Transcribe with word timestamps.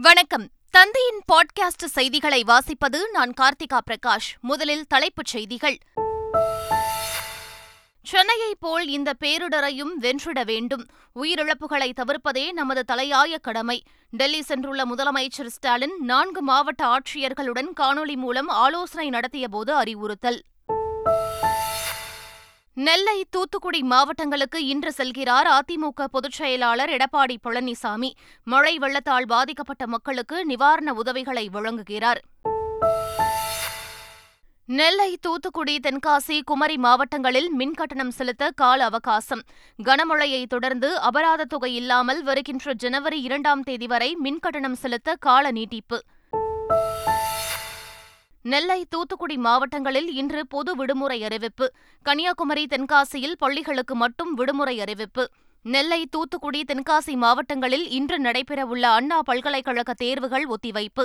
வணக்கம். 0.00 0.48
தந்தையின் 0.70 1.20
பாட்காஸ்ட் 1.32 1.84
செய்திகளை 1.84 2.44
வாசிப்பது 2.46 3.10
நான் 3.12 3.32
கார்த்திகா 3.40 3.78
பிரகாஷ். 3.90 4.40
முதலில் 4.40 4.86
தலைப்புச் 4.86 5.26
செய்திகள். 5.26 5.78
சென்னையைப் 8.12 8.60
போல் 8.60 8.86
இந்த 8.86 9.12
பேரிடரையும் 9.24 9.90
வென்றிட 10.00 10.44
வேண்டும். 10.44 10.86
உயிரிழப்புகளை 11.14 11.92
தவிர்ப்பதே 11.92 12.52
நமது 12.52 12.84
தலையாய 12.92 13.38
கடமை. 13.38 13.82
டெல்லி 14.10 14.44
சென்றுள்ள 14.48 14.82
முதலமைச்சர் 14.96 15.46
ஸ்டாலின் 15.46 15.96
நான்கு 15.98 16.42
மாவட்ட 16.42 16.86
ஆட்சியர்களுடன் 16.86 17.68
காணொலி 17.80 18.14
மூலம் 18.14 18.48
ஆலோசனை 18.48 19.10
நடத்தியபோது 19.10 19.70
அறிவுறுத்தல். 19.70 20.42
நெல்லை 22.78 23.26
தூத்துக்குடி 23.30 23.82
மாவட்டங்களுக்கு 23.82 24.66
இன்று 24.66 24.92
செல்கிறார் 24.96 25.46
அதிமுக 25.46 26.04
பொதுச் 26.04 26.32
செயலாளர் 26.32 26.90
எடப்பாடி 26.90 27.36
பழனிசாமி. 27.44 28.10
மழை 28.44 28.78
வெள்ளத்தால் 28.78 29.26
பாதிக்கப்பட்ட 29.26 29.86
மக்களுக்கு 29.86 30.44
நிவாரண 30.44 30.92
உதவிகளை 30.92 31.48
வழங்குகிறார். 31.52 32.20
நெல்லை 34.64 35.18
தூத்துக்குடி 35.20 35.78
தென்காசி 35.78 36.40
குமரி 36.44 36.76
மாவட்டங்களில் 36.76 37.50
மின்கட்டணம் 37.58 38.08
செலுத்த 38.08 38.50
கால 38.50 38.84
அவகாசம். 38.84 39.42
கனமழையை 39.84 40.46
தொடர்ந்து 40.46 40.98
அபராத 40.98 41.44
தொகை 41.44 41.74
இல்லாமல் 41.74 42.22
வருகின்ற 42.22 42.74
ஜனவரி 42.74 43.20
இரண்டாம் 43.20 43.62
தேதி 43.62 43.86
வரை 43.86 44.16
மின்கட்டணம் 44.24 44.78
செலுத்த 44.82 45.14
கால 45.14 45.50
நீட்டிப்பு. 45.50 46.02
நெல்லை 48.52 48.86
தூத்துக்குடி 48.88 49.36
மாவட்டங்களில் 49.36 50.12
இன்று 50.12 50.46
பொது 50.46 50.76
விடுமுறை 50.76 51.24
அறிவிப்பு. 51.24 51.72
கன்னியாகுமரி 52.02 52.66
தென்காசியில் 52.66 53.36
பள்ளிகளுக்கு 53.38 53.94
மட்டும் 53.94 54.34
விடுமுறை 54.34 54.80
அறிவிப்பு. 54.80 55.30
நெல்லை 55.62 56.06
தூத்துக்குடி 56.10 56.64
தென்காசி 56.72 57.14
மாவட்டங்களில் 57.14 57.90
இன்று 57.90 58.20
நடைபெறவுள்ள 58.20 58.80
அண்ணா 58.80 59.22
பல்கலைக்கழக 59.22 59.94
தேர்வுகள் 59.94 60.46
ஒத்திவைப்பு. 60.48 61.04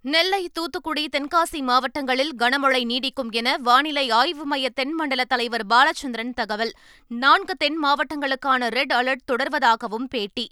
நெல்லை 0.00 0.48
தூத்துக்குடி 0.52 1.08
தென்காசி 1.12 1.62
மாவட்டங்களில் 1.62 2.34
கனமழை 2.38 2.84
நீடிக்கும் 2.84 3.30
என 3.30 3.56
வானிலை 3.56 4.10
ஆய்வு 4.10 4.44
மைய 4.44 4.70
தென்மண்டல 4.70 5.24
தலைவர் 5.24 5.66
பாலச்சந்திரன் 5.66 6.34
தகவல். 6.34 6.72
நான்கு 7.08 7.56
தென் 7.56 7.84
மாவட்டங்களுக்கான 7.84 8.68
ரெட் 8.68 8.92
அலர்ட் 8.92 9.28
தொடர்வதாகவும் 9.32 10.08
பேட்டி. 10.10 10.50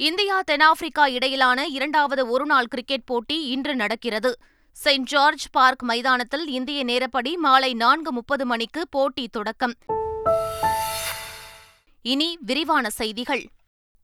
இந்தியா 0.00 0.42
தென்னாப்பிரிக்கா 0.42 1.06
இடையிலான 1.06 1.66
இரண்டாவது 1.66 2.28
ஒருநாள் 2.28 2.66
கிரிக்கெட் 2.66 3.04
போட்டி 3.04 3.46
இன்று 3.46 3.76
நடக்கிறது. 3.76 4.38
செயின்ட் 4.72 5.06
ஜார்ஜ் 5.06 5.46
பார்க் 5.50 5.82
மைதானத்தில் 5.82 6.46
இந்திய 6.46 6.84
நேரப்படி 6.84 7.36
மாலை 7.36 7.74
நான்கு 7.74 8.12
முப்பது 8.12 8.46
மணிக்கு 8.46 8.88
போட்டி 8.88 9.28
தொடக்கம். 9.28 9.74
இனி 12.02 12.38
விரிவான 12.40 12.90
செய்திகள். 12.90 13.46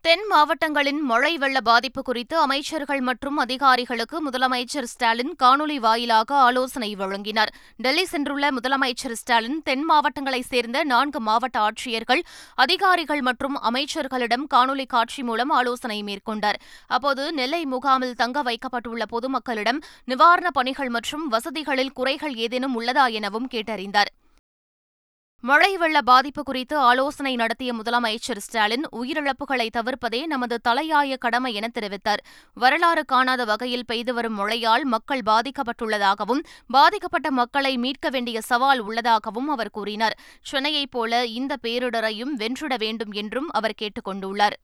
தென் 0.05 0.25
மாவட்டங்களின் 0.29 1.01
மழை 1.01 1.39
வெள்ள 1.39 1.61
பாதிப்பு 1.61 2.03
குறித்து 2.03 2.39
அமைச்சர்கள் 2.39 3.01
மற்றும் 3.01 3.37
அதிகாரிகளுக்கு 3.37 4.31
முதலமைச்சர் 4.31 4.83
ஸ்டாலின் 4.83 5.37
காணொலி 5.43 5.77
வாயிலாக 5.77 6.35
ஆலோசனை 6.35 6.95
வழங்கினார். 6.95 7.53
டெல்லி 7.77 8.07
சென்றுள்ள 8.13 8.49
முதலமைச்சர் 8.51 9.13
ஸ்டாலின் 9.13 9.63
தென் 9.63 9.91
மாவட்டங்களைச் 9.91 10.49
சேர்ந்த 10.49 10.85
நான்கு 10.85 11.21
மாவட்ட 11.21 11.59
ஆட்சியர்கள் 11.59 12.23
அதிகாரிகள் 12.55 13.21
மற்றும் 13.21 13.57
அமைச்சர்களிடம் 13.63 14.45
காணொலி 14.55 14.87
காட்சி 14.87 15.23
மூலம் 15.23 15.51
ஆலோசனை 15.51 16.03
மேற்கொண்டார். 16.03 16.61
அப்போது 16.87 17.33
நெல்லை 17.33 17.65
முகாமில் 17.65 18.15
தங்க 18.15 18.43
வைக்கப்பட்டுள்ள 18.43 19.05
பொதுமக்களிடம் 19.13 19.81
நிவாரணப் 20.07 20.55
பணிகள் 20.55 20.89
மற்றும் 20.89 21.29
வசதிகளில் 21.29 21.93
குறைகள் 21.93 22.35
ஏதேனும் 22.35 22.81
உள்ளதா 22.81 23.11
எனவும் 23.11 23.49
கேட்டறிந்தார். 23.51 24.13
மழை 25.49 25.77
வெள்ள 25.77 26.01
பாதிப்பு 26.01 26.43
குறித்து 26.43 26.77
ஆலோசனை 26.77 27.35
நடத்திய 27.35 27.75
முதலமைச்சர் 27.75 28.41
ஸ்டாலின் 28.45 28.85
உயிரிழப்புகளை 28.93 29.69
தவிர்ப்பதே 29.77 30.27
நமது 30.27 30.61
தலையாய 30.69 31.17
கடமை 31.17 31.55
என 31.55 31.71
தெரிவித்தார். 31.75 32.23
வரலாறு 32.55 33.05
காணாத 33.05 33.45
வகையில் 33.45 33.85
பெய்து 33.87 34.15
வரும் 34.15 34.35
மழையால் 34.35 34.85
மக்கள் 34.85 35.21
பாதிக்கப்பட்டுள்ளதாகவும் 35.27 36.41
பாதிக்கப்பட்ட 36.67 37.31
மக்களை 37.31 37.77
மீட்க 37.77 38.09
வேண்டிய 38.09 38.41
சவால் 38.41 38.79
உள்ளதாகவும் 38.79 39.49
அவர் 39.49 39.71
கூறினார். 39.71 40.19
சென்னையைப் 40.43 40.91
போல 40.91 41.27
இந்த 41.27 41.57
பேரிடரையும் 41.63 42.35
வென்றிட 42.39 42.77
வேண்டும் 42.79 43.13
என்றும் 43.13 43.49
அவர் 43.51 43.75
கேட்டுக் 43.75 44.09
கொண்டுள்ளார். 44.09 44.57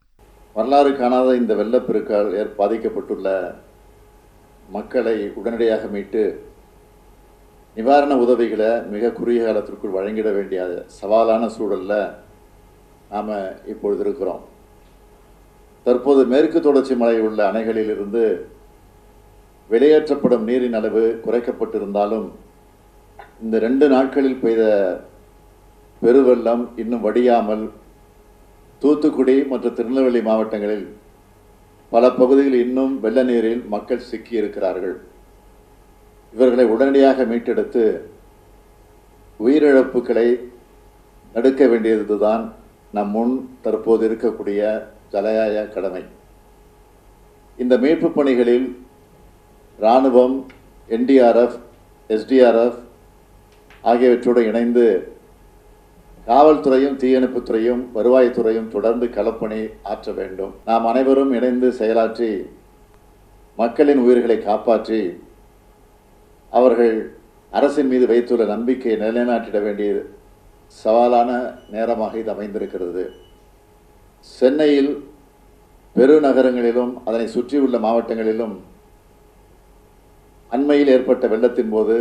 வரலாறு 0.55 0.97
காணாத 0.97 1.37
இந்த 1.37 1.55
வெள்ளப்பெருக்கால் 1.55 2.55
பாதிக்கப்பட்டுள்ள 2.59 3.55
மக்களை 4.69 5.33
உடனடியாக 5.35 5.87
மீட்டு 5.87 6.50
நிவாரண 7.77 8.13
உதவிகளை 8.23 8.71
மிக 8.93 9.11
குறுகிய 9.19 9.43
காலத்திற்குள் 9.47 9.97
வழங்கிட 9.97 10.29
வேண்டிய 10.37 10.61
சவாலான 11.01 11.43
சூழலில் 11.57 12.01
நாம் 13.13 13.31
இப்பொழுது 13.73 14.03
இருக்கிறோம். 14.05 14.43
தற்போது 15.87 16.23
மேற்கு 16.33 16.59
தொடர்ச்சி 16.61 16.95
மலை 17.03 17.19
உள்ள 17.27 17.41
அணைகளிலிருந்து 17.51 18.23
வெளியேற்றப்படும் 19.71 20.47
நீரின் 20.49 20.79
அளவு 20.79 21.03
குறைக்கப்பட்டிருந்தாலும் 21.25 22.27
இந்த 23.45 23.57
ரெண்டு 23.67 23.87
நாட்களில் 23.95 24.43
பெய்த 24.43 24.63
பெருவெள்ளம் 26.03 26.65
இன்னும் 26.83 27.05
வடியாமல் 27.07 27.65
தூத்துக்குடி 28.83 29.37
மற்றும் 29.53 29.77
திருநெல்வேலி 29.79 30.21
மாவட்டங்களில் 30.29 30.87
பல 31.93 32.05
பகுதிகளில் 32.19 32.65
இன்னும் 32.67 32.93
வெள்ள 33.05 33.21
நீரில் 33.31 33.63
மக்கள் 33.75 34.09
சிக்கியிருக்கிறார்கள். 34.11 34.97
இவர்களை 36.35 36.65
உடனடியாக 36.75 37.25
மீட்டெடுத்து 37.31 37.85
உயிரிழப்புகளை 39.41 40.29
தடுக்க 41.35 41.67
வேண்டியதுதான் 41.73 42.45
நம் 42.97 43.11
முன் 43.17 43.35
தற்போது 43.65 44.03
இருக்கக்கூடிய 44.09 44.61
ஜலயாய 45.13 45.57
கடமை. 45.75 46.03
இந்த 47.63 47.75
மீட்பு 47.85 48.09
பணிகளில் 48.17 48.67
இராணுவம் 49.79 50.37
என்டிஆர்எஃப் 50.89 51.57
எஸ்டிஆர்எஃப் 52.11 52.79
ஆகியவற்றோடு 53.91 54.41
இணைந்து 54.51 54.85
காவல்துறையும் 56.27 56.97
தீயணைப்புத்துறையும் 57.03 57.83
வருவாய்த்துறையும் 57.97 58.69
தொடர்ந்து 58.75 59.07
களப்பணி 59.17 59.61
ஆற்ற 59.93 60.13
வேண்டும். 60.19 60.53
நாம் 60.69 60.87
அனைவரும் 60.91 61.33
இணைந்து 61.39 61.69
செயலாற்றி 61.81 62.31
மக்களின் 63.59 64.03
உயிர்களை 64.07 64.39
காப்பாற்றி 64.49 65.01
அவர்கள் 66.53 66.95
அரசின் 67.53 67.91
மீது 67.93 68.07
வைத்துள்ள 68.07 68.45
நம்பிக்கையை 68.45 68.97
நிலைநாட்டிட 69.03 69.59
வேண்டிய 69.67 69.91
சவாலான 70.77 71.31
நேரமாக 71.71 72.13
இது 72.19 72.31
அமைந்திருக்கிறது. 72.35 73.05
சென்னையில் 74.39 74.91
பெருநகரங்களிலும் 75.97 76.93
அதனை 77.05 77.27
சுற்றியுள்ள 77.27 77.77
மாவட்டங்களிலும் 77.79 78.57
அண்மையில் 80.53 80.93
ஏற்பட்ட 80.97 81.25
வெள்ளத்தின் 81.29 81.73
போது 81.75 81.97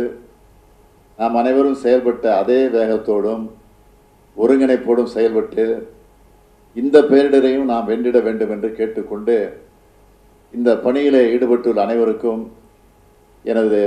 நாம் 1.18 1.38
அனைவரும் 1.40 1.80
செயல்பட்ட 1.84 2.26
அதே 2.42 2.60
வேகத்தோடும் 2.76 3.44
ஒருங்கிணைப்போடும் 4.36 5.12
செயல்பட்டு 5.14 5.64
இந்த 6.76 6.96
பேரிடரையும் 7.02 7.70
நாம் 7.72 7.88
வென்றிட 7.90 8.18
வேண்டும் 8.22 8.52
என்று 8.54 8.68
கேட்டுக்கொண்டு 8.72 9.36
இந்த 10.54 10.70
பணியில் 10.76 11.20
ஈடுபட்டுள்ள 11.32 11.80
அனைவருக்கும் 11.84 12.42
எனது 13.44 13.80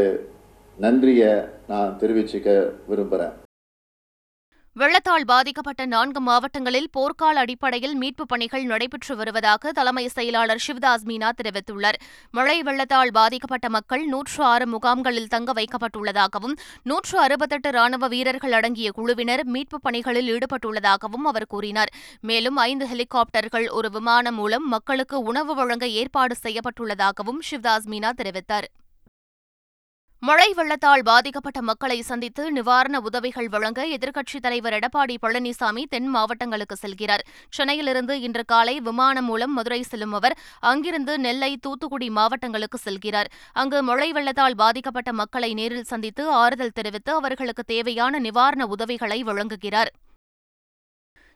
நன்றியை 0.77 1.43
நான் 1.67 1.97
தெரிவிச்சுக்க 1.99 2.71
விரும்புகிறேன் 2.87 3.41
வெள்ளத்தால் 4.75 5.25
பாதிக்கப்பட்ட 5.25 5.85
நான்கு 5.85 6.21
மாவட்டங்களில் 6.21 6.89
போர்க்கால 6.97 7.41
அடிப்படையில் 7.41 7.97
மீட்புப் 7.97 8.27
பணிகள் 8.27 8.63
நடைபெற்று 8.63 9.15
வருவதாக 9.15 9.71
தலைமை 9.71 10.07
செயலாளர் 10.07 10.63
சிவதாஸ் 10.67 11.05
மீனா 11.05 11.29
தெரிவித்துள்ளார். 11.41 11.93
மழை 12.31 12.61
வெள்ளத்தால் 12.61 13.11
பாதிக்கப்பட்ட 13.11 13.69
மக்கள் 13.69 14.05
நூற்று 14.05 14.43
ஆறு 14.43 14.67
முகாம்களில் 14.67 15.27
தங்க 15.27 15.53
வைக்கப்பட்டுள்ளதாகவும் 15.53 16.55
நூற்று 16.83 17.19
அறுபத்தெட்டு 17.19 17.71
ராணுவ 17.71 18.07
வீரர்கள் 18.07 18.51
அடங்கிய 18.51 18.91
குழுவினர் 18.91 19.45
மீட்புப் 19.45 19.83
பணிகளில் 19.83 20.37
ஈடுபட்டுள்ளதாகவும் 20.37 21.25
அவர் 21.25 21.47
கூறினார். 21.47 21.93
மேலும் 22.21 22.55
ஐந்து 22.55 22.87
ஹெலிகாப்டர்கள் 22.87 23.69
ஒரு 23.69 23.89
விமானம் 23.89 24.35
மூலம் 24.35 24.67
மக்களுக்கு 24.67 25.19
உணவு 25.19 25.55
வழங்க 25.55 25.87
ஏற்பாடு 25.87 26.35
செய்யப்பட்டுள்ளதாகவும் 26.43 27.39
சிவதாஸ் 27.51 27.87
மீனா 27.87 28.09
தெரிவித்தார். 28.21 28.65
மழை 30.27 30.53
வெள்ளத்தால் 30.53 31.01
பாதிக்கப்பட்ட 31.03 31.61
மக்களை 31.61 32.01
சந்தித்து 32.01 32.51
நிவாரண 32.51 32.99
உதவிகள் 32.99 33.47
வழங்க 33.47 33.87
எதிர்க்கட்சித் 33.87 34.41
தலைவர் 34.41 34.73
எடப்பாடி 34.73 35.15
பழனிசாமி 35.21 35.83
தென் 35.89 36.07
மாவட்டங்களுக்கு 36.07 36.75
செல்கிறார். 36.75 37.23
சென்னையிலிருந்து 37.49 38.21
இன்று 38.21 38.45
காலை 38.45 38.79
விமானம் 38.79 39.25
மூலம் 39.25 39.53
மதுரை 39.53 39.81
செல்லும் 39.81 40.13
அவர் 40.13 40.35
அங்கிருந்து 40.59 41.19
நெல்லை 41.19 41.57
தூத்துக்குடி 41.57 42.09
மாவட்டங்களுக்கு 42.09 42.79
செல்கிறார். 42.85 43.31
அங்கு 43.53 43.83
மழை 43.83 44.11
வெள்ளத்தால் 44.11 44.55
பாதிக்கப்பட்ட 44.55 45.13
மக்களை 45.13 45.53
நேரில் 45.53 45.91
சந்தித்து 45.91 46.29
ஆறுதல் 46.29 46.75
தெரிவித்து 46.75 47.13
அவர்களுக்கு 47.13 47.63
தேவையான 47.63 48.19
நிவாரண 48.19 48.65
உதவிகளை 48.65 49.23
வழங்குகிறார். 49.23 49.91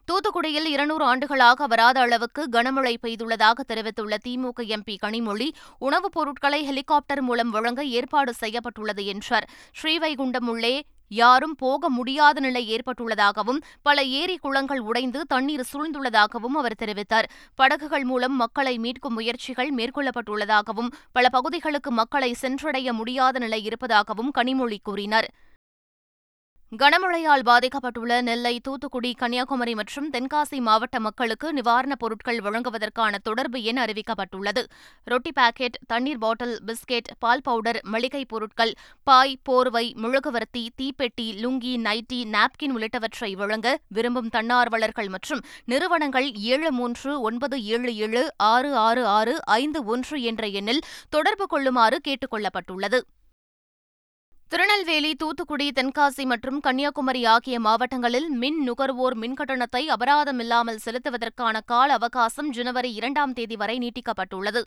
தூத்துக்குடியில் 0.08 0.68
இருநூறு 0.68 1.04
ஆண்டுகளாக 1.04 1.68
வராத 1.68 2.00
அளவுக்கு 2.00 2.42
கனமழை 2.52 2.98
பெய்துள்ளதாக 3.02 3.64
தெரிவித்துள்ள 3.68 4.18
திமுக 4.28 4.64
எம்பி 4.76 4.96
கனிமொழி 5.02 5.48
உணவுப் 5.80 6.12
பொருட்களை 6.12 6.60
ஹெலிகாப்டர் 6.66 7.22
மூலம் 7.22 7.50
வழங்க 7.50 7.84
ஏற்பாடு 7.84 8.34
செய்யப்பட்டுள்ளது 8.34 9.06
என்றார். 9.06 9.48
ஸ்ரீவைகுண்டம் 9.80 10.48
உள்ளே 10.48 10.86
யாரும் 11.08 11.56
போக 11.56 11.90
முடியாத 11.90 12.40
நிலை 12.40 12.64
ஏற்பட்டுள்ளதாகவும் 12.70 13.60
பல 13.82 14.04
ஏரி 14.04 14.38
குளங்கள் 14.38 14.80
உடைந்து 14.80 15.26
தண்ணீர் 15.28 15.66
சூழ்ந்துள்ளதாகவும் 15.74 16.58
அவர் 16.58 16.80
தெரிவித்தார். 16.80 17.28
படகுகள் 17.56 18.04
மூலம் 18.04 18.36
மக்களை 18.36 18.78
மீட்கும் 18.78 19.18
முயற்சிகள் 19.20 19.74
மேற்கொள்ளப்பட்டுள்ளதாகவும் 19.74 20.90
பல 21.12 21.30
பகுதிகளுக்கு 21.30 21.92
மக்களை 21.92 22.34
சென்றடைய 22.34 22.94
முடியாத 22.94 23.40
நிலை 23.40 23.64
இருப்பதாகவும் 23.64 24.32
கனிமொழி 24.38 24.78
கூறினார். 24.84 25.30
கனமழையால் 26.76 27.44
பாதிக்கப்பட்டுள்ள 27.46 28.22
நெல்லை 28.22 28.60
தூத்துக்குடி 28.60 29.14
கன்னியாகுமரி 29.14 29.76
மற்றும் 29.76 30.12
தென்காசி 30.12 30.58
மாவட்ட 30.60 31.00
மக்களுக்கு 31.00 31.54
நிவாரணப் 31.54 32.00
பொருட்கள் 32.00 32.40
வழங்குவதற்கான 32.40 33.18
தொடர்பு 33.18 33.64
எண் 33.64 33.78
அறிவிக்கப்பட்டுள்ளது. 33.78 34.64
ரொட்டி 35.04 35.32
பாக்கெட் 35.32 35.78
தண்ணீர் 35.88 36.18
பாட்டில் 36.18 36.60
பிஸ்கெட் 36.66 37.10
பால் 37.20 37.42
பவுடர் 37.42 37.80
மளிகை 37.84 38.26
பொருட்கள் 38.26 38.74
பாய் 39.04 39.40
போர்வை 39.44 39.94
முழுகுவர்த்தி 39.98 40.70
தீப்பெட்டி 40.82 41.28
லுங்கி 41.44 41.74
நைட்டி 41.78 42.24
நாப்கின் 42.26 42.76
உள்ளிட்டவற்றை 42.76 43.34
வழங்க 43.34 43.80
விரும்பும் 43.88 44.30
தன்னார்வலர்கள் 44.30 45.10
மற்றும் 45.10 45.44
நிறுவனங்கள் 45.66 46.34
ஏழு 46.34 46.72
மூன்று 46.72 47.22
ஒன்பது 47.22 47.64
ஏழு 47.64 47.96
ஏழு 47.96 48.34
ஆறு 48.38 48.76
ஆறு 48.76 49.06
ஆறு 49.06 49.46
ஐந்து 49.46 49.86
ஒன்று 49.86 50.22
என்ற 50.22 50.48
எண்ணில் 50.48 50.88
தொடர்பு 51.10 51.48
கொள்ளுமாறு 51.48 52.00
கேட்டுக் 52.00 52.34
கொள்ளப்பட்டுள்ளது. 52.34 53.02
திருநெல்வேலி 54.52 55.10
தூத்துக்குடி 55.22 55.66
தென்காசி 55.78 56.24
மற்றும் 56.26 56.60
கன்னியாகுமரி 56.60 57.22
ஆகிய 57.26 57.56
மாவட்டங்களில் 57.60 58.28
மின் 58.42 58.60
நுகர்வோர் 58.64 59.16
மின்கட்டணத்தை 59.18 59.82
அபராதமில்லாமல் 59.96 60.80
செலுத்துவதற்கான 60.86 61.62
கால 61.66 61.90
அவகாசம் 61.94 62.50
ஜனவரி 62.50 62.92
இரண்டாம் 62.94 63.34
தேதி 63.34 63.56
வரை 63.56 63.78
நீட்டிக்கப்பட்டுள்ளது. 63.78 64.62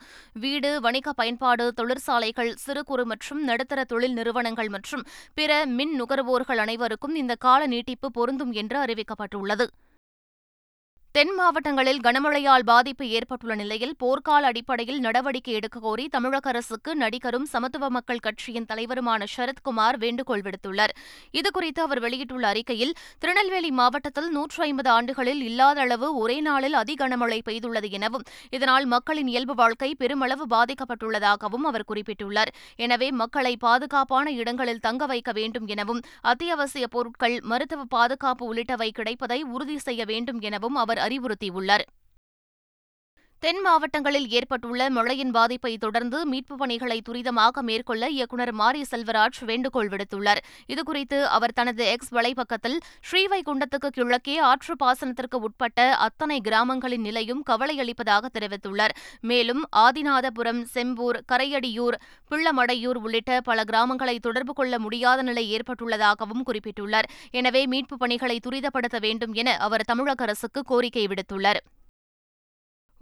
வீடு 0.44 0.80
வணிக 0.80 1.12
பயன்பாடு 1.12 1.72
தொழிற்சாலைகள் 1.72 2.54
சிறு 2.54 2.84
குறு 2.84 3.06
மற்றும் 3.06 3.42
நடுத்தர 3.44 3.84
தொழில் 3.84 4.12
நிறுவனங்கள் 4.12 4.68
மற்றும் 4.68 5.06
பிற 5.34 5.66
மின் 5.78 5.94
நுகர்வோர்கள் 6.00 6.62
அனைவருக்கும் 6.66 7.14
இந்த 7.14 7.34
கால 7.34 7.66
நீட்டிப்பு 7.66 8.10
பொருந்தும் 8.10 8.52
என்று 8.52 8.78
அறிவிக்கப்பட்டுள்ளது. 8.84 9.66
தென் 11.14 11.32
மாவட்டங்களில் 11.36 12.00
கனமழையால் 12.04 12.64
பாதிப்பு 12.68 13.04
ஏற்பட்டுள்ள 13.16 13.54
நிலையில் 13.60 13.94
போர்க்கால 14.02 14.50
அடிப்படையில் 14.50 15.00
நடவடிக்கை 15.06 15.54
எடுக்க 15.58 15.78
கோரி 15.80 16.04
தமிழக 16.08 16.48
அரசுக்கு 16.48 16.90
நடிகரும் 16.96 17.46
சமத்துவ 17.52 17.88
மக்கள் 17.96 18.22
கட்சியின் 18.26 18.66
தலைவருமான 18.68 19.26
சரத்குமார் 19.32 19.96
வேண்டுகோள் 19.98 20.42
விடுத்துள்ளார். 20.44 20.92
இதுகுறித்து 21.38 21.80
அவர் 21.86 22.00
வெளியிட்டுள்ள 22.04 22.44
அறிக்கையில் 22.48 22.92
திருநெல்வேலி 23.24 23.70
மாவட்டத்தில் 23.80 24.28
நூற்று 24.36 24.62
ஐம்பது 24.66 24.90
ஆண்டுகளில் 24.90 25.42
இல்லாத 25.48 25.80
அளவு 25.86 26.10
ஒரே 26.18 26.36
நாளில் 26.40 26.76
அதி 26.82 26.94
கனமழை 26.94 27.40
பெய்துள்ளது 27.48 27.90
எனவும் 27.90 28.24
இதனால் 28.50 28.86
மக்களின் 28.94 29.32
இயல்பு 29.34 29.56
வாழ்க்கை 29.62 29.90
பெருமளவு 29.94 30.46
பாதிக்கப்பட்டுள்ளதாகவும் 30.54 31.66
அவர் 31.72 31.88
குறிப்பிட்டுள்ளார். 31.90 32.54
எனவே 32.86 33.10
மக்களை 33.22 33.54
பாதுகாப்பான 33.66 34.26
இடங்களில் 34.30 34.82
தங்க 34.86 35.10
வைக்க 35.14 35.32
வேண்டும் 35.32 35.68
எனவும் 35.76 36.00
அத்தியாவசிய 36.34 36.86
பொருட்கள் 36.86 37.36
மருத்துவ 37.54 37.88
பாதுகாப்பு 37.98 38.46
உள்ளிட்டவை 38.52 38.90
கிடைப்பதை 39.00 39.42
உறுதி 39.56 39.78
செய்ய 39.88 40.04
வேண்டும் 40.04 40.40
எனவும் 40.50 40.80
அவர் 40.84 40.98
அறிவுறுத்தியுள்ளார். 41.00 41.84
தென் 43.44 43.60
மாவட்டங்களில் 43.60 44.28
ஏற்பட்டுள்ள 44.28 44.90
மழையின் 44.90 45.30
பாதிப்பை 45.30 45.78
தொடர்ந்து 45.78 46.26
மீட்புப் 46.26 46.58
பணிகளை 46.58 47.02
துரிதமாக 47.08 47.60
மேற்கொள்ள 47.60 48.08
இயக்குநர் 48.08 48.52
மாரி 48.52 48.84
செல்வராஜ் 48.90 49.38
வேண்டுகோள் 49.46 49.88
விடுத்துள்ளார். 49.88 50.40
இதுகுறித்து 50.66 51.22
அவர் 51.22 51.52
தனது 51.52 51.84
எக்ஸ் 51.84 52.12
வலைப்பக்கத்தில் 52.12 52.76
ஸ்ரீவைகுண்டத்துக்கு 53.10 53.88
கிழக்கே 53.92 54.38
ஆற்று 54.38 54.74
பாசனத்திற்கு 54.84 55.34
உட்பட்ட 55.40 55.96
அத்தனை 55.96 56.40
கிராமங்களின் 56.40 57.00
நிலையும் 57.00 57.42
கவலையளிப்பதாக 57.50 58.26
தெரிவித்துள்ளார். 58.38 58.94
மேலும் 59.20 59.64
ஆதிநாதபுரம் 59.76 60.62
செம்பூர் 60.74 61.20
கரையடியூர் 61.32 61.98
பிள்ளமடையூர் 62.30 63.00
உள்ளிட்ட 63.02 63.40
பல 63.40 63.62
கிராமங்களை 63.72 64.18
தொடர்பு 64.18 64.52
கொள்ள 64.52 64.78
முடியாத 64.78 65.22
நிலை 65.22 65.56
ஏற்பட்டுள்ளதாகவும் 65.56 66.46
குறிப்பிட்டுள்ளார். 66.46 67.10
எனவே 67.30 67.66
மீட்புப் 67.66 67.98
பணிகளை 67.98 68.40
துரிதப்படுத்த 68.48 69.00
வேண்டும் 69.00 69.32
என 69.32 69.56
அவர் 69.56 69.84
தமிழக 69.84 70.24
அரசுக்கு 70.24 70.62
கோரிக்கை 70.62 71.06
விடுத்துள்ளார். 71.06 71.62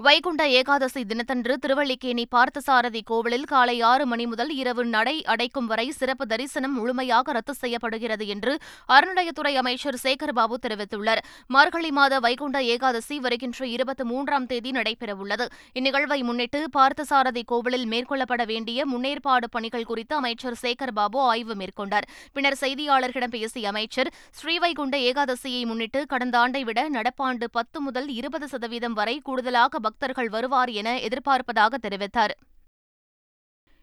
வைகுண்ட 0.06 0.43
ஏகாதசி 0.49 1.00
தினத்தன்று 1.11 1.55
திருவள்ளிக்கேணி 1.62 2.25
பார்த்தசாரதி 2.35 3.00
கோவிலில் 3.09 3.47
காலை 3.53 3.75
ஆறு 3.89 4.05
மணி 4.06 4.25
முதல் 4.27 4.53
இரவு 4.56 4.83
நடை 4.85 5.15
அடைக்கும் 5.33 5.67
வரை 5.67 5.87
சிறப்பு 5.91 6.25
தரிசனம் 6.27 6.75
முழுமையாக 6.79 7.33
ரத்து 7.33 7.55
செய்யப்படுகிறது 7.55 8.27
என்று 8.27 8.53
அறநிலையத்துறை 8.97 9.53
அமைச்சர் 9.62 9.99
சேகர்பாபு 10.03 10.59
தெரிவித்துள்ளார். 10.67 11.23
மார்கழி 11.47 11.91
மாத 11.91 12.21
வைகுண்ட 12.27 12.61
ஏகாதசி 12.75 13.19
வருகின்ற 13.25 13.67
இருபத்தி 13.67 14.05
மூன்றாம் 14.05 14.47
தேதி 14.47 14.71
நடைபெறவுள்ளது. 14.71 15.47
இந்நிகழ்வை 15.81 16.21
முன்னிட்டு 16.29 16.61
பார்த்தசாரதி 16.79 17.43
கோவிலில் 17.55 17.89
மேற்கொள்ளப்பட 17.94 18.47
வேண்டிய 18.53 18.87
முன்னேற்பாடு 18.93 19.51
பணிகள் 19.51 19.89
குறித்து 19.91 20.17
அமைச்சர் 20.17 20.59
சேகர்பாபு 20.62 21.21
ஆய்வு 21.33 21.56
மேற்கொண்டார். 21.62 22.09
பின்னர் 22.33 22.59
செய்தியாளர்களிடம் 22.62 23.35
பேசிய 23.37 23.75
அமைச்சர் 23.75 24.12
ஸ்ரீவைகுண்ட 24.41 24.97
ஏகாதசியை 25.11 25.65
முன்னிட்டு 25.73 26.03
கடந்த 26.06 26.39
ஆண்டை 26.39 26.65
விட 26.71 26.89
நடப்பாண்டு 26.99 27.49
பத்து 27.59 27.81
முதல் 27.81 28.09
இருபது 28.21 28.49
சதவீதம் 28.55 28.99
வரை 29.03 29.19
கூடுதலாக 29.31 29.87
பக்தர்கள் 29.88 30.29
வருவார் 30.29 30.70
என 30.70 30.88
எதிர்பார்ப்பதாக 30.99 31.79
தெரிவித்தார். 31.82 32.35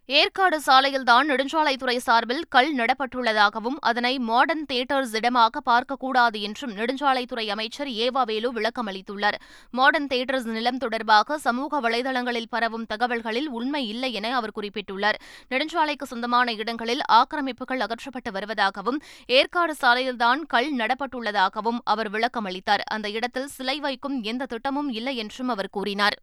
ஏற்காடு 0.10 0.62
சாலையில்தான் 0.66 1.30
நெடுஞ்சாலைத்துறை 1.30 1.96
சார்பில் 1.98 2.44
கல் 2.50 2.76
நடப்பட்டுள்ளதாகவும் 2.76 3.78
அதனை 3.80 4.20
மாடர்ன் 4.20 4.66
தியேட்டர்ஸ் 4.66 5.16
இடமாக 5.16 5.62
பார்க்கக்கூடாது 5.66 6.40
என்றும் 6.40 6.74
நெடுஞ்சாலைத்துறை 6.76 7.46
அமைச்சர் 7.48 7.88
ஏவாவேலு 7.88 8.50
விளக்கமளித்துள்ளார். 8.58 9.38
மாடர்ன் 9.72 10.08
தியேட்டர்ஸ் 10.08 10.46
நிலம் 10.46 10.78
தொடர்பாக 10.78 11.38
சமூக 11.38 11.80
வலைதளங்களில் 11.80 12.48
பரவும் 12.50 12.86
தகவல்களில் 12.86 13.50
உண்மை 13.50 13.88
இல்லை 13.88 14.14
என 14.14 14.36
அவர் 14.36 14.56
குறிப்பிட்டுள்ளார். 14.56 15.20
நெடுஞ்சாலைக்கு 15.50 16.04
சொந்தமான 16.04 16.54
இடங்களில் 16.54 17.02
ஆக்கிரமிப்புகள் 17.12 17.84
அகற்றப்பட்டு 17.88 18.32
வருவதாகவும் 18.32 19.02
ஏற்காடு 19.26 19.76
சாலையில்தான் 19.82 20.42
கல் 20.48 20.72
நடப்பட்டுள்ளதாகவும் 20.76 21.82
அவர் 21.84 22.12
விளக்கமளித்தார். 22.12 22.86
அந்த 22.92 23.10
இடத்தில் 23.10 23.48
சிலை 23.48 23.80
வைக்கும் 23.80 24.24
எந்த 24.24 24.46
திட்டமும் 24.46 24.90
இல்லை 24.90 25.16
என்றும் 25.16 25.48
அவர் 25.48 25.70
கூறினார். 25.70 26.18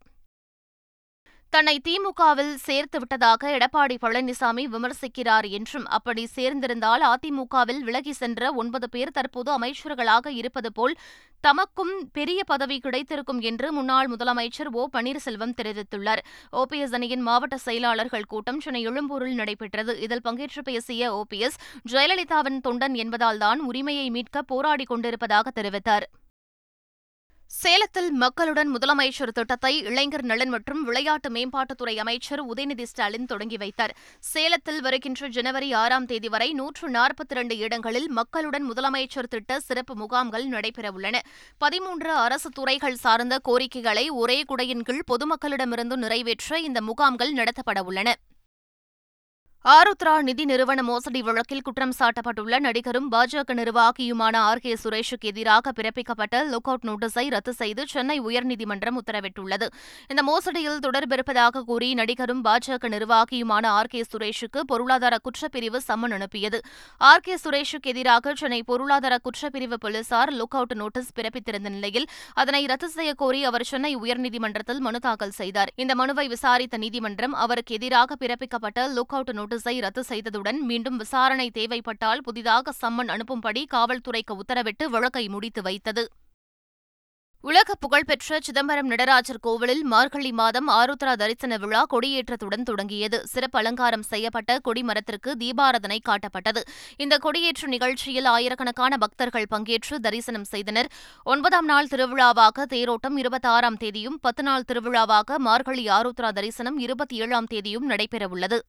தன்னை 1.53 1.81
திமுகவில் 1.89 2.53
சேர்த்து 2.55 2.99
விட்டதாக 2.99 3.57
எடப்பாடி 3.57 3.95
பழனிசாமி 4.01 4.63
விமர்சிக்கிறார் 4.75 5.49
என்றும் 5.49 5.85
அப்படி 5.87 6.27
சேர்ந்திருந்தால் 6.35 7.03
அதிமுகவில் 7.03 7.79
விலகி 7.79 8.11
சென்ற 8.11 8.51
ஒன்பது 8.53 8.89
பேர் 8.89 9.11
தற்போது 9.11 9.59
அமைச்சர்களாக 9.59 10.27
இருப்பது 10.27 10.71
போல் 10.71 10.95
தமக்கும் 11.43 11.93
பெரிய 12.13 12.43
பதவி 12.43 12.79
கிடைத்திருக்கும் 12.79 13.39
என்று 13.39 13.71
முன்னாள் 13.71 14.09
முதலமைச்சர் 14.09 14.71
ஓ. 14.71 14.87
பன்னீர்செல்வம் 14.93 15.55
தெரிவித்துள்ளார். 15.61 16.23
ஓபிஎஸ் 16.51 16.93
அணியின் 16.93 17.19
மாவட்ட 17.19 17.57
செயலாளர்கள் 17.57 18.23
கூட்டம் 18.23 18.59
சென்னை 18.59 18.81
எழும்பூரில் 18.81 19.33
நடைபெற்றது. 19.33 20.01
இதில் 20.01 20.25
பங்கேற்று 20.25 20.63
பேசிய 20.63 21.13
ஓபிஎஸ் 21.13 21.59
ஜெயலலிதாவின் 21.91 22.59
தொண்டன் 22.63 22.95
என்பதால்தான் 22.95 23.57
உரிமையை 23.57 24.09
மீட்க 24.09 24.41
போராடிக் 24.51 24.91
கொண்டிருப்பதாக 24.93 25.61
தெரிவித்தார். 25.61 26.07
சேலத்தில் 27.53 28.11
மக்களுடன் 28.11 28.69
முதலமைச்சர் 28.75 29.31
திட்டத்தை 29.31 29.71
இளைஞர் 29.89 30.23
நலன் 30.23 30.49
மற்றும் 30.49 30.81
விளையாட்டு 30.83 31.29
மேம்பாட்டுத்துறை 31.29 31.93
அமைச்சர் 31.95 32.41
உதயநிதி 32.45 32.83
ஸ்டாலின் 32.83 33.25
தொடங்கி 33.25 33.57
வைத்தார். 33.57 33.93
சேலத்தில் 34.23 34.81
வருகின்ற 34.81 35.27
ஜனவரி 35.27 35.69
ஆறாம் 35.73 36.05
தேதி 36.05 36.27
வரை 36.27 36.49
நூற்று 36.53 36.89
நாற்பத்தி 36.89 37.31
இரண்டு 37.31 37.57
இடங்களில் 37.57 38.09
மக்களுடன் 38.09 38.65
முதலமைச்சர் 38.71 39.27
திட்ட 39.27 39.59
சிறப்பு 39.59 39.95
முகாம்கள் 39.95 40.47
நடைபெறவுள்ளன 40.47 41.21
பதிமூன்று 41.57 42.11
அரசு 42.15 42.49
துறைகள் 42.49 42.95
சார்ந்த 42.95 43.37
கோரிக்கைகளை 43.39 44.09
ஒரே 44.09 44.43
குடையின் 44.43 44.81
கீழ் 44.81 45.07
பொதுமக்களிடமிருந்து 45.11 45.97
நிறைவேற்ற 45.97 46.59
இந்த 46.59 46.81
முகாம்கள் 46.81 47.33
நடத்தப்படவுள்ளன 47.33 48.11
ஆருத்ரா 49.71 50.13
நிதி 50.21 50.43
நிறுவன 50.45 50.79
மோசடி 50.83 51.19
வழக்கில் 51.21 51.61
குற்றம் 51.61 51.93
சாட்டப்பட்டுள்ள 51.99 52.55
நடிகரும் 52.63 53.05
பாஜக 53.11 53.53
நிர்வாகியுமான 53.59 54.35
ஆர் 54.47 54.61
கே 54.63 54.71
சுரேஷுக்கு 54.83 55.27
எதிராக 55.31 55.71
பிறப்பிக்கப்பட்ட 55.77 56.41
லுக் 56.49 56.67
அவுட் 56.71 56.87
நோட்டீஸை 56.89 57.23
ரத்து 57.29 57.53
செய்து 57.53 57.83
சென்னை 57.87 58.17
உயர்நீதிமன்றம் 58.21 58.97
உத்தரவிட்டுள்ளது. 59.01 59.67
இந்த 60.07 60.23
மோசடியில் 60.29 60.81
தொடர்பிருப்பதாக 60.87 61.61
கூறி 61.69 61.93
நடிகரும் 61.93 62.41
பாஜக 62.47 62.89
நிர்வாகியுமான 62.95 63.69
ஆர் 63.77 63.91
கே 63.93 64.01
சுரேஷுக்கு 64.11 64.59
பொருளாதார 64.71 65.19
குற்றப்பிரிவு 65.27 65.81
சம்மன் 65.87 66.15
அனுப்பியது. 66.17 66.59
ஆர் 67.11 67.23
கே 67.27 67.37
சுரேஷுக்கு 67.45 67.93
எதிராக 67.93 68.33
சென்னை 68.33 68.59
பொருளாதார 68.63 69.21
குற்றப்பிரிவு 69.29 69.79
போலீசார் 69.85 70.33
லுக் 70.41 70.59
அவுட் 70.59 70.75
நோட்டீஸ் 70.81 71.09
பிறப்பித்திருந்த 71.21 71.73
நிலையில் 71.77 72.09
அதனை 72.33 72.63
ரத்து 72.73 72.91
செய்யக்கோரி 72.97 73.41
அவர் 73.51 73.67
சென்னை 73.71 73.93
உயர்நீதிமன்றத்தில் 74.03 74.83
மனு 74.89 75.03
தாக்கல் 75.07 75.35
செய்தார். 75.39 75.73
இந்த 75.75 75.95
மனுவை 75.95 76.27
விசாரித்த 76.35 76.83
நீதிமன்றம் 76.85 77.39
அவருக்கு 77.45 77.79
எதிராக 77.81 78.19
பிறப்பிக்கப்பட்ட 78.25 78.91
லுக் 78.99 79.17
அவுட் 79.17 79.33
நோட்டீஸ் 79.33 79.51
நோட்டீஸை 79.53 79.79
ரத்து 79.79 80.03
செய்ததுடன் 80.09 80.59
மீண்டும் 80.69 80.97
விசாரணை 80.97 81.49
தேவைப்பட்டால் 81.49 82.21
புதிதாக 82.21 82.73
சம்மன் 82.81 83.13
அனுப்பும்படி 83.15 83.63
காவல்துறைக்கு 83.75 84.33
உத்தரவிட்டு 84.41 84.85
வழக்கை 84.95 85.25
முடித்து 85.27 85.61
வைத்தது. 85.61 86.03
உலக 87.43 87.73
புகழ்பெற்ற 87.75 88.37
சிதம்பரம் 88.39 88.87
நடராஜர் 88.87 89.39
கோவிலில் 89.41 89.81
மார்கழி 89.83 90.31
மாதம் 90.31 90.67
ஆருத்ரா 90.69 91.13
தரிசன 91.21 91.57
விழா 91.57 91.81
கொடியேற்றத்துடன் 91.93 92.63
தொடங்கியது. 92.63 93.17
சிறப்பு 93.31 93.57
அலங்காரம் 93.59 94.05
செய்யப்பட்ட 94.11 94.59
கொடிமரத்திற்கு 94.67 95.31
தீபாரதனை 95.41 95.97
காட்டப்பட்டது. 96.09 96.61
இந்த 96.97 97.17
கொடியேற்ற 97.17 97.67
நிகழ்ச்சியில் 97.67 98.25
ஆயிரக்கணக்கான 98.25 98.97
பக்தர்கள் 98.97 99.49
பங்கேற்று 99.51 99.97
தரிசனம் 99.99 100.47
செய்தனர். 100.53 100.89
ஒன்பதாம் 101.23 101.65
நாள் 101.65 101.91
திருவிழாவாக 101.91 102.65
தேரோட்டம் 102.75 103.19
இருபத்தாறாம் 103.23 103.81
தேதியும் 103.83 104.19
பத்து 104.21 104.43
நாள் 104.43 104.67
திருவிழாவாக 104.71 105.37
மார்கழி 105.37 105.87
ஆருத்ரா 105.87 106.31
தரிசனம் 106.39 106.77
இருபத்தி 106.77 107.17
ஏழாம் 107.17 107.45
தேதியும் 107.45 107.89
நடைபெறவுள்ளது. 107.89 108.59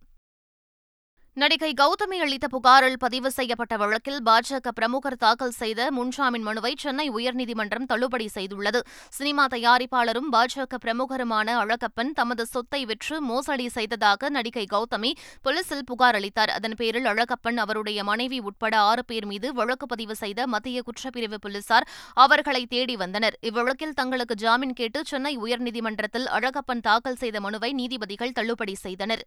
நடிகை 1.36 1.70
கௌதமி 1.78 2.18
அளித்த 2.24 2.46
புகாரில் 2.48 2.96
பதிவு 2.96 3.30
செய்யப்பட்ட 3.36 3.76
வழக்கில் 3.76 4.20
பாஜக 4.26 4.70
பிரமுகர் 4.74 5.16
தாக்கல் 5.22 5.54
செய்த 5.60 5.88
முன்ஜாமீன் 5.96 6.44
மனுவை 6.48 6.70
சென்னை 6.82 7.06
உயர்நீதிமன்றம் 7.10 7.86
தள்ளுபடி 7.90 8.28
செய்துள்ளது. 8.34 8.80
சினிமா 9.16 9.44
தயாரிப்பாளரும் 9.54 10.28
பாஜக 10.34 10.78
பிரமுகருமான 10.84 11.56
அழகப்பன் 11.62 12.12
தமது 12.12 12.44
சொத்தை 12.46 12.84
விற்று 12.84 13.16
மோசடி 13.20 13.68
செய்ததாக 13.68 14.28
நடிகை 14.28 14.66
கௌதமி 14.74 15.10
போலீசில் 15.42 15.84
புகார் 15.84 16.14
அளித்தார். 16.14 16.52
அதன் 16.58 16.76
பேரில் 16.80 17.04
அழகப்பன் 17.04 17.58
அவருடைய 17.64 18.04
மனைவி 18.04 18.38
உட்பட 18.40 18.78
ஆறு 18.90 19.04
பேர் 19.04 19.26
மீது 19.26 19.50
வழக்கு 19.52 19.86
பதிவு 19.86 20.16
செய்த 20.22 20.46
மத்திய 20.46 20.82
குற்றப்பிரிவு 20.90 21.40
போலீசார் 21.46 21.88
அவர்களை 22.14 22.66
தேடி 22.66 22.96
வந்தனர். 22.96 23.38
இவ்வழக்கில் 23.40 23.98
தங்களுக்கு 24.02 24.36
ஜாமீன் 24.44 24.78
கேட்டு 24.82 25.02
சென்னை 25.04 25.34
உயர்நீதிமன்றத்தில் 25.38 26.30
அழகப்பன் 26.38 26.80
தாக்கல் 26.80 27.20
செய்த 27.24 27.40
மனுவை 27.40 27.72
நீதிபதிகள் 27.72 28.36
தள்ளுபடி 28.40 28.76
செய்தனர். 28.86 29.24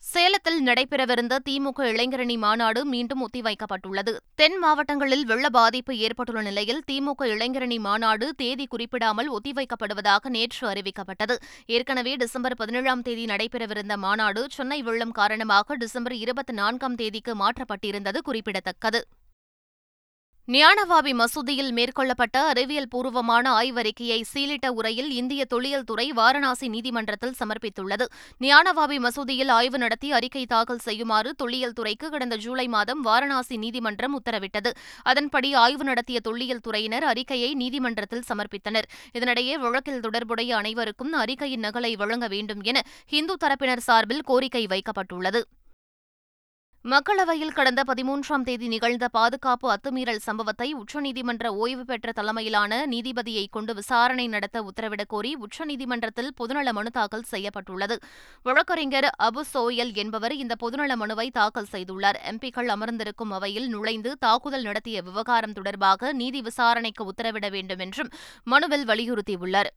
சேலத்தில் 0.00 0.62
நடைபெறவிருந்த 0.62 1.38
திமுக 1.48 1.78
இளைஞரணி 1.78 2.38
மாநாடு 2.38 2.84
மீண்டும் 2.84 3.22
ஒத்திவைக்கப்பட்டுள்ளது. 3.26 4.16
தென் 4.34 4.58
மாவட்டங்களில் 4.58 5.24
வெள்ள 5.24 5.48
பாதிப்பு 5.48 5.96
ஏற்பட்டுள்ள 5.96 6.42
நிலையில் 6.42 6.82
திமுக 6.92 7.26
இளைஞரணி 7.34 7.78
மாநாடு 7.78 8.34
தேதி 8.34 8.66
குறிப்பிடாமல் 8.66 9.28
ஒத்திவைக்கப்படுவதாக 9.32 10.28
நேற்று 10.28 10.64
அறிவிக்கப்பட்டது. 10.68 11.36
ஏற்கனவே 11.66 12.16
டிசம்பர் 12.16 12.56
பதினேழாம் 12.56 13.02
தேதி 13.02 13.24
நடைபெறவிருந்த 13.24 13.96
மாநாடு 13.96 14.46
சென்னை 14.50 14.82
வெள்ளம் 14.82 15.10
காரணமாக 15.10 15.76
டிசம்பர் 15.76 16.14
இருபத்தி 16.14 16.52
நான்காம் 16.52 16.94
தேதிக்கு 16.94 17.34
மாற்றப்பட்டிருந்தது 17.34 18.18
குறிப்பிடத்தக்கது. 18.18 19.02
ஞானவாபி 20.48 21.12
மசூதியில் 21.12 21.70
மேற்கொள்ளப்பட்ட 21.72 22.36
அறிவியல் 22.46 22.88
பூர்வமான 22.88 23.50
ஆய்வறிக்கையை 23.50 24.22
சீலிட்ட 24.34 24.66
உரையில் 24.68 25.10
இந்திய 25.10 25.44
தொழியல் 25.44 25.84
துறை 25.84 26.12
வாரணாசி 26.12 26.68
நீதிமன்றத்தில் 26.68 27.34
சமர்ப்பித்துள்ளது. 27.38 28.06
ஞானவாபி 28.40 28.98
மசூதியில் 28.98 29.48
ஆய்வு 29.48 29.78
நடத்தி 29.78 30.12
அறிக்கை 30.12 30.46
தாக்கல் 30.46 30.78
செய்யுமாறு 30.78 31.34
தொல்லியல் 31.34 31.72
துறைக்கு 31.72 32.10
கடந்த 32.10 32.36
ஜூலை 32.36 32.68
மாதம் 32.68 33.00
வாரணாசி 33.00 33.56
நீதிமன்றம் 33.56 34.20
உத்தரவிட்டது. 34.20 34.72
அதன்படி 35.02 35.54
ஆய்வு 35.54 35.84
நடத்திய 35.84 36.20
தொல்லியல் 36.20 36.64
துறையினர் 36.68 37.08
அறிக்கையை 37.12 37.54
நீதிமன்றத்தில் 37.54 38.24
சமர்ப்பித்தனர். 38.28 38.88
இதனிடையே 39.12 39.54
வழக்கில் 39.54 40.00
தொடர்புடைய 40.00 40.56
அனைவருக்கும் 40.56 41.12
அறிக்கையின் 41.12 41.60
நகலை 41.60 41.96
வழங்க 41.96 42.28
வேண்டும் 42.28 42.62
என 42.62 42.82
இந்து 43.10 43.36
தரப்பினர் 43.44 43.86
சார்பில் 43.90 44.22
கோரிக்கை 44.22 44.66
வைக்கப்பட்டுள்ளது. 44.66 45.42
மக்களவையில் 46.86 47.52
கடந்த 47.52 47.84
பதிமூன்றாம் 47.86 48.42
தேதி 48.42 48.68
நிகழ்ந்த 48.68 49.08
பாதுகாப்பு 49.08 49.66
அத்துமீறல் 49.70 50.16
சம்பவத்தை 50.16 50.74
உச்சநீதிமன்ற 50.74 51.46
ஓய்வு 51.46 51.84
பெற்ற 51.84 52.12
தலைமையிலான 52.12 52.86
நீதிபதியை 52.86 53.46
கொண்டு 53.50 53.74
விசாரணை 53.74 54.26
நடத்த 54.28 54.62
உத்தரவிடக் 54.62 55.08
கோரி 55.08 55.36
உச்சநீதிமன்றத்தில் 55.36 56.30
பொதுநல 56.40 56.72
மனு 56.72 56.90
தாக்கல் 56.90 57.22
செய்யப்பட்டுள்ளது. 57.22 57.98
வழக்கறிஞர் 58.42 59.08
அபு 59.22 59.40
சோயல் 59.40 59.94
என்பவர் 59.94 60.34
இந்த 60.34 60.54
பொதுநல 60.62 60.96
மனுவை 60.96 61.30
தாக்கல் 61.30 61.72
செய்துள்ளார். 61.72 62.20
எம்பிக்கள் 62.24 62.66
அமர்ந்திருக்கும் 62.66 63.30
அவையில் 63.30 63.68
நுழைந்து 63.68 64.16
தாக்குதல் 64.18 64.62
நடத்திய 64.62 65.02
விவகாரம் 65.02 65.52
தொடர்பாக 65.52 66.12
நீதி 66.12 66.42
விசாரணைக்கு 66.42 67.04
உத்தரவிட 67.04 67.50
வேண்டும் 67.50 67.78
என்றும் 67.78 68.12
மனுவில் 68.44 68.86
வலியுறுத்தியுள்ளார். 68.86 69.72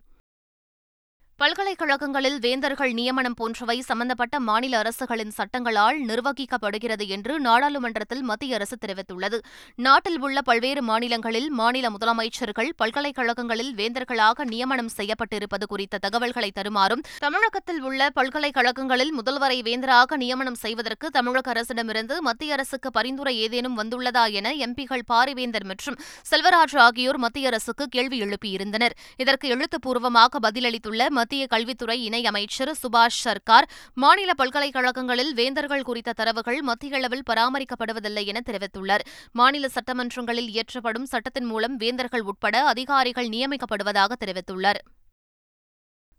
பல்கலைக்கழகங்களில் 1.42 2.40
வேந்தர்கள் 2.40 2.94
நியமனம் 2.94 3.34
போன்றவை 3.34 3.82
சம்பந்தப்பட்ட 3.82 4.40
மாநில 4.40 4.78
அரசுகளின் 4.78 5.30
சட்டங்களால் 5.30 5.98
நிர்வகிக்கப்படுகிறது 6.06 7.08
என்று 7.08 7.40
நாடாளுமன்றத்தில் 7.40 8.22
மத்திய 8.22 8.56
அரசு 8.56 8.76
தெரிவித்துள்ளது. 8.86 9.38
நாட்டில் 9.76 10.20
உள்ள 10.20 10.42
பல்வேறு 10.42 10.82
மாநிலங்களில் 10.82 11.50
மாநில 11.50 11.90
முதலமைச்சர்கள் 11.90 12.70
பல்கலைக்கழகங்களில் 12.78 13.76
வேந்தர்களாக 13.76 14.44
நியமனம் 14.44 14.90
செய்யப்பட்டிருப்பது 14.98 15.66
குறித்த 15.68 15.98
தகவல்களை 15.98 16.52
தருமாறும் 16.56 17.04
தமிழகத்தில் 17.20 17.82
உள்ள 17.82 18.10
பல்கலைக்கழகங்களில் 18.10 19.14
முதல்வரை 19.14 19.62
வேந்தராக 19.62 20.18
நியமனம் 20.18 20.56
செய்வதற்கு 20.56 21.10
தமிழக 21.10 21.54
அரசிடமிருந்து 21.54 22.18
மத்திய 22.20 22.54
அரசுக்கு 22.54 22.92
பரிந்துரை 22.92 23.40
ஏதேனும் 23.40 23.78
வந்துள்ளதா 23.78 24.32
என 24.32 24.54
எம்பிகள் 24.54 25.08
பாரிவேந்தர் 25.14 25.64
மற்றும் 25.64 26.00
செல்வராஜ் 26.32 26.78
ஆகியோர் 26.78 27.18
மத்திய 27.18 27.48
அரசுக்கு 27.48 27.88
கேள்வி 27.88 28.22
எழுப்பியிருந்தனர். 28.22 28.98
இதற்கு 29.18 29.48
எழுத்துப்பூர்வமாக 29.48 30.52
பதிலளித்துள்ள 30.52 31.28
மத்திய 31.30 31.48
கல்வித்துறை 31.48 31.96
இணையமைச்சர் 32.10 32.72
சுபாஷ் 32.84 33.20
சர்க்கார் 33.24 33.66
மாநில 33.94 34.34
பல்கலைக்கழகங்களில் 34.34 35.34
வேந்தர்கள் 35.34 35.82
குறித்த 35.82 36.14
தரவுகள் 36.14 36.62
மத்திய 36.62 36.96
அளவில் 36.96 37.24
பராமரிக்கப்படுவதில்லை 37.30 38.26
என 38.26 38.40
தெரிவித்துள்ளார். 38.46 39.04
மாநில 39.32 39.68
சட்டமன்றங்களில் 39.68 40.50
இயற்றப்படும் 40.50 41.04
சட்டத்தின் 41.04 41.46
மூலம் 41.46 41.76
வேந்தர்கள் 41.76 42.22
உட்பட 42.22 42.66
அதிகாரிகள் 42.66 43.30
நியமிக்கப்படுவதாக 43.30 44.12
தெரிவித்துள்ளார். 44.26 44.82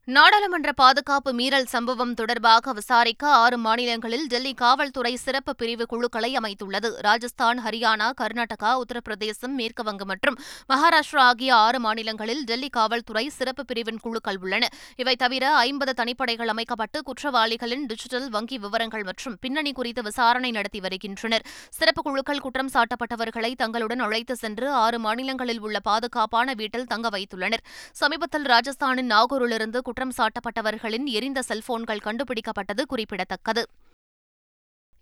நாடாளுமன்ற 0.08 0.72
பாதுகாப்பு 0.72 1.32
மீறல் 1.32 1.66
சம்பவம் 1.66 2.14
தொடர்பாக 2.14 2.72
விசாரிக்க 2.72 3.28
ஆறு 3.28 3.58
மாநிலங்களில் 3.58 4.26
டெல்லி 4.26 4.54
காவல்துறை 4.54 5.16
சிறப்பு 5.16 5.54
பிரிவு 5.56 5.86
குழுக்களை 5.86 6.36
அமைத்துள்ளது. 6.36 6.88
ராஜஸ்தான் 7.00 7.58
ஹரியானா 7.64 8.10
கர்நாடகா 8.20 8.70
உத்தரப்பிரதேசம் 8.82 9.54
மேற்குவங்கம் 9.58 10.04
மற்றும் 10.04 10.38
மகாராஷ்டிரா 10.68 11.16
ஆகிய 11.16 11.54
ஆறு 11.54 11.80
மாநிலங்களில் 11.80 12.44
டெல்லி 12.44 12.68
காவல்துறை 12.68 13.28
சிறப்பு 13.28 13.64
பிரிவின் 13.64 14.00
குழுக்கள் 14.00 14.38
உள்ளன. 14.40 14.68
இவை 14.96 15.16
தவிர 15.16 15.54
ஐம்பது 15.56 15.94
தனிப்படைகள் 15.96 16.46
அமைக்கப்பட்டு 16.46 17.02
குற்றவாளிகளின் 17.02 17.86
டிஜிட்டல் 17.86 18.30
வங்கி 18.30 18.58
விவரங்கள் 18.58 19.02
மற்றும் 19.02 19.36
பின்னணி 19.40 19.72
குறித்து 19.72 20.02
விசாரணை 20.02 20.50
நடத்தி 20.50 20.80
வருகின்றனர். 20.80 21.46
சிறப்பு 21.70 22.02
குழுக்கள் 22.02 22.38
குற்றம் 22.38 22.70
சாட்டப்பட்டவர்களை 22.74 23.54
தங்களுடன் 23.54 23.98
அழைத்து 23.98 24.36
சென்று 24.36 24.70
ஆறு 24.70 24.98
மாநிலங்களில் 24.98 25.60
உள்ள 25.60 25.78
பாதுகாப்பான 25.80 26.54
வீட்டில் 26.54 26.86
தங்க 26.86 27.08
வைத்துள்ளனர். 27.08 27.64
சமீபத்தில் 27.92 28.42
ராஜஸ்தானின் 28.42 29.12
நாகூரிலிருந்து 29.16 29.88
குற்றம் 29.90 30.16
சாட்டப்பட்டவர்களின் 30.16 31.06
எரிந்த 31.18 31.42
செல்போன்கள் 31.48 32.02
கண்டுபிடிக்கப்பட்டது 32.04 32.82
குறிப்பிடத்தக்கது. 32.88 33.62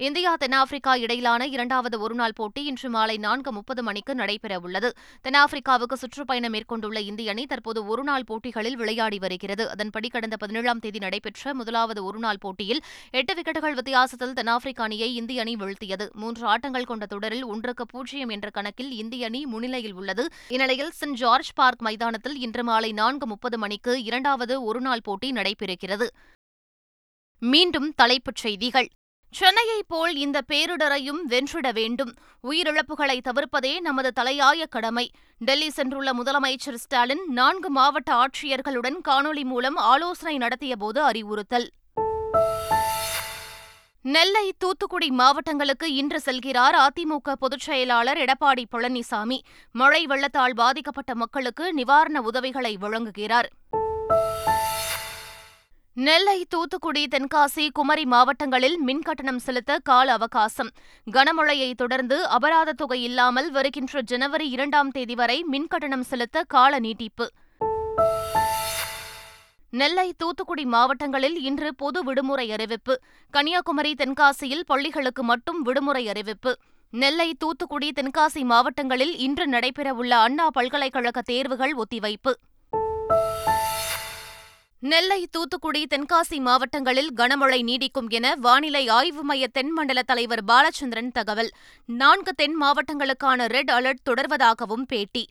இந்தியா 0.00 0.36
தென்னாப்பிரிக்கா 0.36 0.96
இடையிலான 0.96 1.46
இரண்டாவது 1.46 2.00
ஒருநாள் 2.00 2.34
போட்டி 2.34 2.64
இன்று 2.64 2.90
மாலை 2.90 3.16
நான்கு 3.16 3.52
முப்பது 3.52 3.82
மணிக்கு 3.82 4.14
நடைபெறவுள்ளது 4.14 4.90
தென்னாப்பிரிக்காவுக்கு 5.28 5.92
சுற்றுப்பயணம் 5.92 6.50
மேற்கொண்டுள்ள 6.50 7.00
இந்திய 7.00 7.30
அணி 7.30 7.46
தற்போது 7.46 7.86
ஒருநாள் 7.86 8.24
போட்டிகளில் 8.24 8.76
விளையாடி 8.76 9.18
வருகிறது. 9.18 9.70
அதன்படி 9.70 10.08
கடந்த 10.08 10.36
பதினேழாம் 10.36 10.78
தேதி 10.78 10.98
நடைபெற்ற 10.98 11.54
முதலாவது 11.54 12.04
ஒருநாள் 12.04 12.38
போட்டியில் 12.40 12.80
எட்டு 13.10 13.34
விக்கெட்டுகள் 13.34 13.72
வித்தியாசத்தில் 13.72 14.32
தென்னாப்பிரிக்க 14.32 14.82
அணியை 14.82 15.14
இந்திய 15.14 15.40
அணி 15.40 15.54
வீழ்த்தியது. 15.54 16.12
மூன்று 16.12 16.46
ஆட்டங்கள் 16.46 16.84
கொண்ட 16.84 17.06
தொடரில் 17.06 17.44
ஒன்றுக்கு 17.44 17.86
பூஜ்ஜியம் 17.86 18.28
என்ற 18.28 18.50
கணக்கில் 18.50 18.90
இந்திய 18.90 19.26
அணி 19.26 19.46
முன்னிலையில் 19.46 19.92
உள்ளது. 19.92 20.26
இந்நிலையில் 20.48 20.92
சென்ட் 21.00 21.12
ஜார்ஜ் 21.12 21.52
பார்க் 21.54 21.82
மைதானத்தில் 21.82 22.38
இன்று 22.38 22.64
மாலை 22.64 22.92
நான்கு 22.92 23.26
முப்பது 23.26 23.58
மணிக்கு 23.58 24.02
இரண்டாவது 24.02 24.62
ஒருநாள் 24.62 25.00
போட்டி 25.02 25.30
நடைபெறுகிறது. 25.32 26.06
மீண்டும் 27.38 27.92
தலைப்புச் 27.94 28.36
செய்திகள். 28.36 28.88
சென்னையைப் 29.30 29.88
போல் 29.88 30.14
இந்த 30.14 30.40
பேரிடரையும் 30.52 31.18
வென்றிட 31.28 31.72
வேண்டும். 31.72 32.14
உயிரிழப்புகளை 32.42 33.20
தவிர்ப்பதே 33.20 33.80
நமது 33.80 34.12
தலையாய 34.20 34.66
கடமை. 34.66 35.10
டெல்லி 35.38 35.70
சென்றுள்ள 35.76 36.10
முதலமைச்சர் 36.24 36.74
ஸ்டாலின் 36.74 37.24
நான்கு 37.28 37.70
மாவட்ட 37.70 38.14
ஆட்சியர்களுடன் 38.14 38.96
காணொலி 39.08 39.44
மூலம் 39.44 39.76
ஆலோசனை 39.76 40.38
நடத்தியபோது 40.38 40.98
அறிவுறுத்தல். 40.98 41.70
நெல்லை 44.02 44.54
தூத்துக்குடி 44.58 45.10
மாவட்டங்களுக்கு 45.10 45.94
இன்று 45.94 46.20
செல்கிறார் 46.24 46.74
அதிமுக 46.74 47.32
பொதுச் 47.32 47.60
செயலாளர் 47.60 48.18
எடப்பாடி 48.18 48.64
பழனிசாமி. 48.76 49.38
மழை 49.72 50.06
வெள்ளத்தால் 50.06 50.54
பாதிக்கப்பட்ட 50.54 51.14
மக்களுக்கு 51.14 51.72
நிவாரண 51.72 52.20
உதவிகளை 52.20 52.78
வழங்குகிறார். 52.80 53.48
நெல்லை 56.06 56.44
தூத்துக்குடி 56.48 57.08
தென்காசி 57.10 57.68
குமரி 57.72 58.04
மாவட்டங்களில் 58.04 58.76
மின்கட்டணம் 58.86 59.36
செலுத்த 59.36 59.78
கால 59.78 60.12
அவகாசம். 60.12 60.70
கனமழையை 61.12 61.74
தொடர்ந்து 61.74 62.26
அபராத 62.26 62.72
தொகை 62.72 63.02
இல்லாமல் 63.02 63.50
வருகின்ற 63.50 64.02
ஜனவரி 64.02 64.48
இரண்டாம் 64.48 64.90
தேதி 64.90 65.14
வரை 65.14 65.44
மின்கட்டணம் 65.52 66.00
செலுத்த 66.00 66.42
கால 66.42 66.78
நீட்டிப்பு. 66.78 67.32
நெல்லை 69.70 70.14
தூத்துக்குடி 70.16 70.64
மாவட்டங்களில் 70.64 71.42
இன்று 71.42 71.74
பொது 71.74 72.04
விடுமுறை 72.04 72.52
அறிவிப்பு. 72.52 73.00
கன்னியாகுமரி 73.30 73.94
தென்காசியில் 73.94 74.64
பள்ளிகளுக்கு 74.66 75.22
மட்டும் 75.22 75.62
விடுமுறை 75.62 76.08
அறிவிப்பு. 76.08 76.58
நெல்லை 76.90 77.34
தூத்துக்குடி 77.38 77.92
தென்காசி 78.00 78.44
மாவட்டங்களில் 78.44 79.16
இன்று 79.16 79.48
நடைபெறவுள்ள 79.50 80.08
அண்ணா 80.08 80.50
பல்கலைக்கழக 80.50 81.22
தேர்வுகள் 81.22 81.74
ஒத்திவைப்பு. 81.74 82.32
நெல்லை 84.80 85.26
தூத்துக்குடி 85.26 85.86
தென்காசி 85.94 86.40
மாவட்டங்களில் 86.40 87.14
கனமழை 87.16 87.62
நீடிக்கும் 87.62 88.08
என 88.08 88.34
வானிலை 88.34 88.88
ஆய்வு 88.88 89.22
மைய 89.22 89.48
தென்மண்டல 89.52 90.02
தலைவர் 90.02 90.44
பாலச்சந்திரன் 90.44 91.12
தகவல் 91.12 91.50
நான்கு 91.84 92.34
தென் 92.34 92.62
மாவட்டங்களுக்கான 92.62 93.46
ரெட் 93.46 93.70
அலர்ட் 93.70 94.08
தொடர்வதாகவும் 94.10 94.82
பேட்டி 94.86 95.28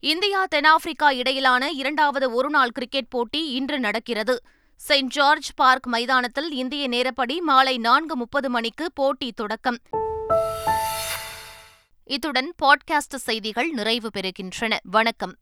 இந்தியா 0.00 0.44
தென்னாப்பிரிக்கா 0.44 1.10
இடையிலான 1.10 1.70
இரண்டாவது 1.70 2.32
ஒருநாள் 2.32 2.70
கிரிக்கெட் 2.70 3.08
போட்டி 3.08 3.50
இன்று 3.50 3.80
நடக்கிறது. 3.80 4.42
செயின்ட் 4.76 5.10
ஜார்ஜ் 5.10 5.50
பார்க் 5.54 5.86
மைதானத்தில் 5.86 6.50
இந்திய 6.50 6.88
நேரப்படி 6.88 7.40
மாலை 7.40 7.78
நான்கு 7.78 8.16
முப்பது 8.16 8.50
மணிக்கு 8.50 8.92
போட்டி 8.92 9.32
தொடக்கம். 9.32 9.78
இத்துடன் 12.04 12.52
பாட்காஸ்ட் 12.64 13.14
செய்திகள் 13.16 13.70
நிறைவு 13.70 14.10
பெறுகின்றன. 14.16 14.76
வணக்கம். 14.82 15.36